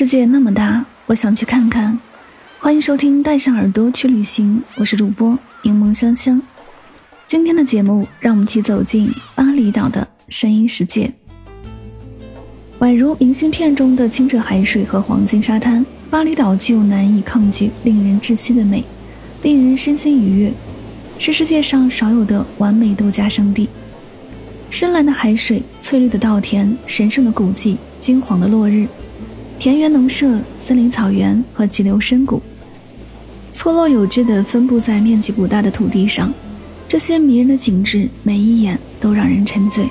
[0.00, 1.98] 世界那么大，我想去看看。
[2.58, 6.40] 欢迎收听《带上耳朵去旅行》，我是主播柠檬香香。
[7.26, 11.12] 今天的节目，让我们一起走进巴厘岛的声音世界。
[12.78, 18.82] 宛如明信片中的清澈海水和黄金沙滩，巴厘岛具有难以抗拒、令人窒息的美，
[19.42, 20.52] 令人身心愉悦，
[21.18, 23.68] 是世界上少有的完美度假胜地。
[24.70, 28.88] 深蓝的海水、翠绿的稻田、神圣的古迹、金黄的落日。
[29.60, 32.40] 田园农舍、森林草原和急流深谷，
[33.52, 36.32] 错落有致地分布在面积不大的土地上，
[36.88, 39.86] 这些迷人的景致，每一眼都让人沉醉。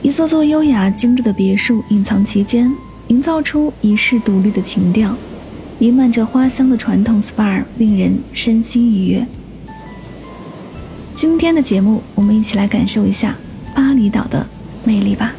[0.00, 2.74] 一座座优雅精致的别墅隐藏其间，
[3.08, 5.14] 营造出一世独立的情调。
[5.78, 9.26] 弥漫着花香的传统 SPA 令人身心愉悦。
[11.14, 13.36] 今天的节目，我们一起来感受一下
[13.74, 14.46] 巴厘岛的
[14.82, 15.34] 魅力吧。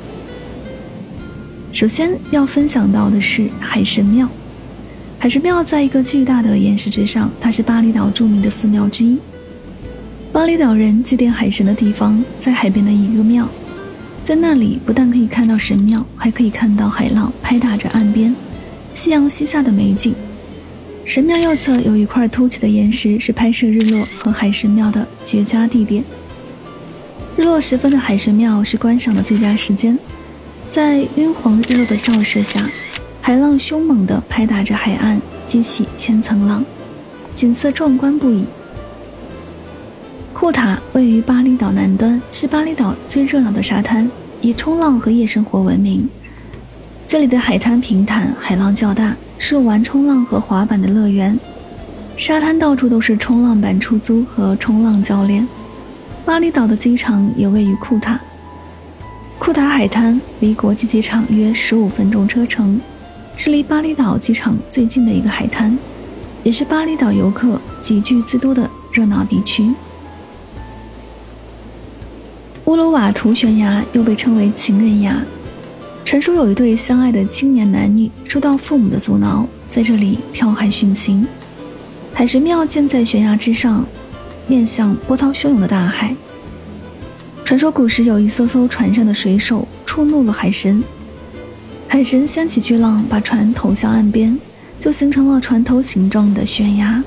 [1.76, 4.26] 首先要分享到的是海神庙。
[5.20, 9.20] 海神庙在一个巨大的岩石之上，它是巴厘岛著名的寺庙之一。
[10.31, 13.46] 巴厘岛人祭奠海神的地方在海边的一个庙，
[14.23, 18.34] 在那里不但可以看到神庙，还可以看到海浪拍打着岸边，
[18.94, 20.16] 夕阳西下的美景。
[21.03, 26.02] 神庙右侧有一块凸起的岩石，是拍摄日落和海神庙的绝佳地点。
[27.35, 30.00] 日落时分的海神庙是观赏的最佳时间。
[30.75, 32.69] 在晕黄日落的照射下，
[33.22, 36.66] 海浪凶猛地拍打着海岸，激起千层浪，
[37.34, 38.44] 景色壮观不已。
[40.34, 46.09] 库塔位于巴厘岛南端，是巴厘岛最热闹的沙滩，以冲浪和夜生活闻名。
[47.08, 51.40] 这里的海滩平坦，海浪较大，是玩冲浪和滑板的乐园。
[52.18, 55.47] 沙滩到处都是冲浪板出租和冲浪教练。
[56.25, 58.19] 巴厘岛的机场也位于库塔。
[59.38, 62.79] 库塔海滩离国际机场约十五分钟车程，
[63.38, 65.78] 是离巴厘岛机场最近的一个海滩，
[66.41, 69.69] 也是巴厘岛游客集聚最多的热闹地区。
[72.66, 75.22] 乌鲁瓦图悬崖又被称为情人崖，
[76.03, 81.28] 传说有一对相爱的青年男女受到父母的阻挠，在这里跳海殉情。
[82.13, 83.85] 海神庙建在悬崖之上，
[84.47, 86.16] 面向波涛汹涌的大海。
[87.45, 90.83] 传说古时有一艘艘船上的水手触怒了海神，
[91.88, 94.35] 海神掀起巨浪，把船投向岸边，
[94.79, 97.03] 就形成了船头形状的悬崖。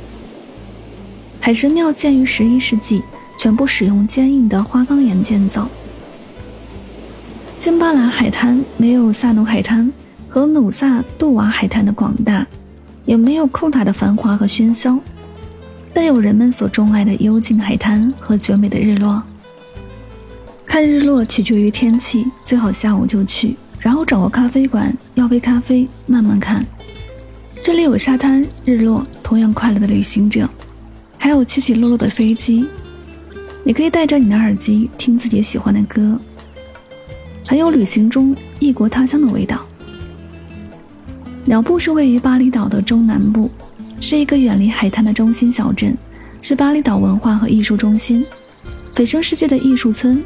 [1.40, 3.02] 海神庙建于十一世纪，
[3.36, 5.68] 全部使用坚硬的花岗岩建造。
[7.58, 9.92] 金巴兰海滩没有萨努海滩
[10.28, 12.46] 和努萨杜瓦海滩的广大，
[13.04, 14.96] 也没有库塔的繁华和喧嚣，
[15.92, 19.20] 但有人们所钟爱的幽静海滩和绝美的日落。
[20.78, 26.64] 看日落取决于天气，最好下午就去，然后找个咖啡馆要杯咖啡，慢慢看。
[27.64, 30.48] 这里有沙滩、日落，同样快乐的旅行者，
[31.18, 32.64] 还有起起落落的飞机。
[33.64, 36.16] 你可以带着你的耳机听自己喜欢的歌，
[37.44, 39.66] 很有旅行中异国他乡的味道。
[41.44, 43.50] 鸟布是位于巴厘岛的中南部，
[44.00, 45.98] 是一个远离海滩的中心小镇，
[46.40, 48.24] 是巴厘岛文化和艺术中心，
[48.94, 50.22] 蜚声世界的艺术村。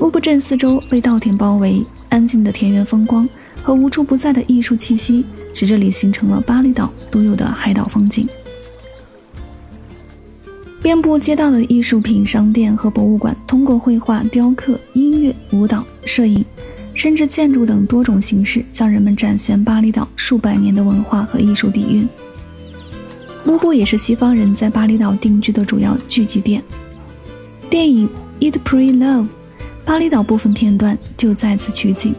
[0.00, 3.28] 乌布镇四周被稻田包围，安静的田园风光
[3.62, 8.26] 和无处不在的艺术气息，使这里形成了巴厘岛独有的海岛风景。
[10.80, 16.42] 遍布街道的艺术品商店和博物馆，通过绘画、雕刻、音乐、舞蹈、摄影，
[16.94, 22.08] 甚至建筑等多种形式，向人们展现巴厘岛数百年的文化和艺术底蕴。
[23.44, 26.62] 乌布也是西方人在巴厘岛定居的主要聚集点。
[27.68, 28.08] 电影
[28.40, 29.24] 《Eat, Pray, Love》。
[29.84, 32.14] 巴厘岛部分片段就在此取景。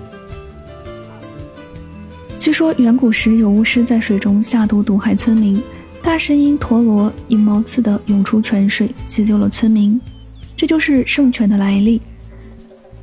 [2.37, 5.61] 据说远古时有巫师在水中下毒毒害村民，
[6.03, 9.99] 大神因陀螺以毛刺的涌出泉水，解救了村民。
[10.57, 12.01] 这就是圣泉的来历。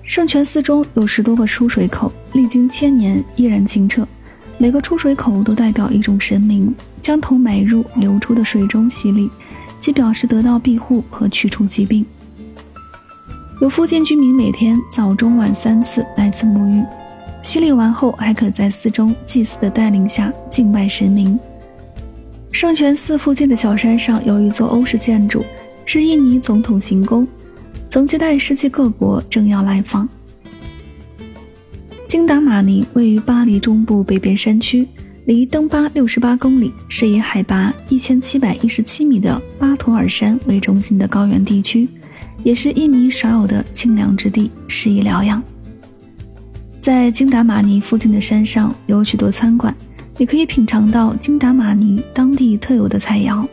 [0.05, 4.07] 圣泉寺中有十多个出水口，历经千年依然清澈，
[4.59, 9.31] 每个出水口都代表一种神明，将头埋入流出的水中洗礼，
[9.79, 12.05] 即表示得到庇护和去除疾病。
[13.61, 16.81] 有附近居民每天早中晚三次来此沐浴，
[17.43, 21.37] 洗礼完后还可在寺中祭祀的带领下敬拜神明。
[22.53, 25.45] 圣泉寺附近的小山上有一座欧式建筑，
[25.85, 27.27] 是印尼总统行宫，
[27.89, 30.09] 曾接待世界各国政要来访。
[32.07, 34.87] 金达马尼位于巴黎中部北边山区，
[35.25, 41.89] 离登巴六十八公里，是以海拔一千七百一十七米的巴图尔山为中心的高原地区，
[42.43, 45.43] 也是印尼少有的清凉之地，适宜疗养。
[46.81, 49.75] 在金达马尼附近的山上有许多餐馆，
[50.17, 53.47] 你可以品尝到金达马尼当地特有的菜肴。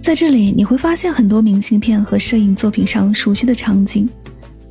[0.00, 4.08] 在这里，你会发现很多明信片和摄影作品上熟悉的场景。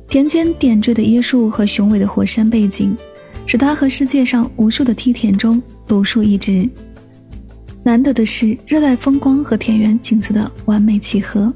[0.08, 2.96] 田间点缀的椰树和雄伟的火山背景，
[3.46, 6.68] 使它和世界上无数的梯田中独树一帜。
[7.82, 11.52] 难得的是，热带风光和田园景色的完美契合。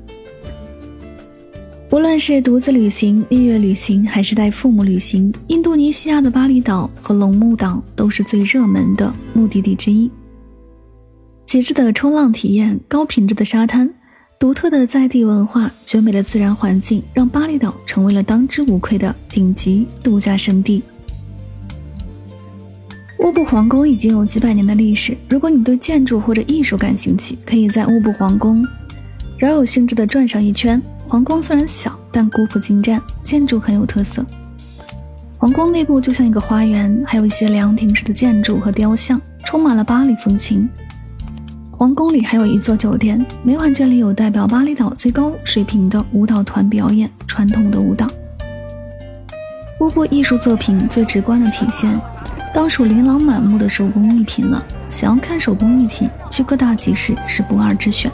[1.91, 10.11] 无论是独自旅行、蜜月旅行，还是带父母旅行，印度尼西亚的巴厘岛和龙目岛都是最热门的目的地之一。
[11.45, 13.93] 极致的冲浪体验，高品质的沙滩。
[14.39, 20.83] 独特的在地文化、绝美的自然环境，让巴厘岛成为了当之无愧的顶级度假胜地。
[23.33, 25.17] 乌布皇宫已经有几百年的历史。
[25.27, 28.63] 如果你对建筑或者艺术感兴趣，可以在乌布皇宫
[29.39, 30.81] 饶有兴致地转上一圈。
[31.09, 34.23] 皇宫虽然小，但古朴精湛，建筑很有特色。
[35.39, 40.69] 皇宫内部就像一个花园，还有一些凉亭式的建筑和雕像，充满了巴黎风情。
[41.71, 48.07] 皇宫里还有一座酒店，每晚这里有代表巴厘岛最高水平的舞蹈团表演传统的舞蹈。
[49.81, 51.99] 乌布艺术作品最直观的体现，
[52.55, 54.63] 当属琳琅满目的手工艺品了。
[54.91, 58.13] 想要看手工艺品，去各大集市是不二之选。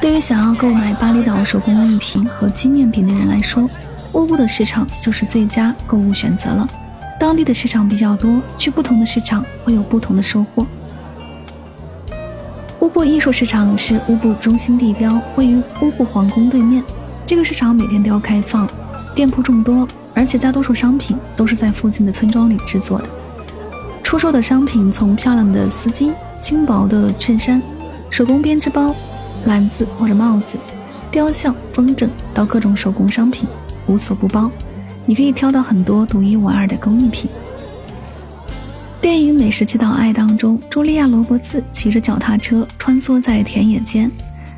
[0.00, 3.68] 对于想要购买巴厘岛手工艺品和纪念品的人来说，
[4.14, 6.66] 乌布的市场就是最佳购物选择了。
[7.20, 10.66] 当地的市场比较多，去不同的市场会有不同的收获。
[12.80, 16.82] 乌布艺术市场是乌布中心地标，位于乌布皇宫对面。
[17.26, 18.68] 这个市场每天都要开放，
[19.14, 23.08] 店铺众多，而且大多数商品都是在附近的村庄里制作的。
[24.02, 27.62] 出售的商品从漂亮的丝巾、轻薄的衬衫、
[28.10, 28.94] 手工编织包、
[29.46, 30.58] 篮子或者帽子、
[31.10, 33.48] 雕像、风筝，到各种手工商品，
[33.86, 34.50] 无所不包。
[35.06, 37.30] 你可以挑到很多独一无二的工艺品。
[39.00, 44.08] 电影《美食祈祷爱》当中，茱莉亚·罗伯茨骑着脚踏车穿梭在田野间，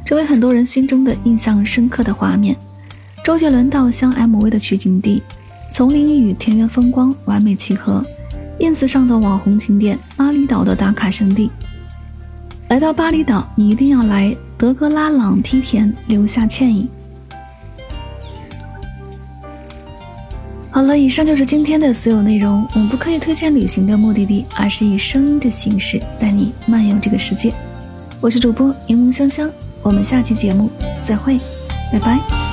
[0.04, 2.54] 成为很多人心中的印象深刻的画面。
[3.24, 5.22] 周杰伦稻香 MV 的取景地，
[5.74, 8.00] 丛林与田园风光完美契合。
[8.60, 11.50] ins 上的网红景点，巴厘岛的打卡圣地。
[12.68, 16.88] 来到巴厘岛，你一定要来德格拉朗梯田留下倩影。
[20.70, 22.64] 好了，以上就是今天的所有内容。
[22.72, 27.52] 我们不刻意推荐旅行的目的地，而是以声音的形式带你漫游这个世界。
[28.20, 29.50] 我是主播柠檬香香，
[29.82, 30.70] 我们下期节目
[31.02, 31.36] 再会，
[31.92, 32.43] 拜拜。